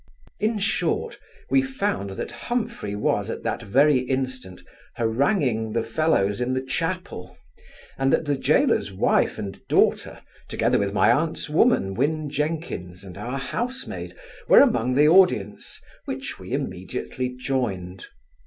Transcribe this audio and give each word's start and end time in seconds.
In 0.39 0.57
short, 0.57 1.19
we 1.51 1.61
found 1.61 2.09
that 2.17 2.31
Humphry 2.31 2.95
was, 2.95 3.29
at 3.29 3.43
that 3.43 3.61
very 3.61 3.99
instant, 3.99 4.63
haranguing 4.95 5.73
the 5.73 5.83
felons 5.83 6.41
in 6.41 6.55
the 6.55 6.61
chapel; 6.63 7.37
and 7.99 8.11
that 8.11 8.25
the 8.25 8.35
gaoler's 8.35 8.91
wife 8.91 9.37
and 9.37 9.61
daughter, 9.69 10.17
together 10.49 10.79
with 10.79 10.91
my 10.91 11.11
aunt's 11.11 11.51
woman, 11.51 11.93
Win 11.93 12.31
Jenkins, 12.31 13.03
and 13.03 13.15
our 13.15 13.37
house 13.37 13.85
maid, 13.85 14.15
were 14.47 14.61
among 14.61 14.95
the 14.95 15.07
audience, 15.07 15.79
which 16.07 16.39
we 16.39 16.51
immediately 16.53 17.29
joined. 17.35 18.07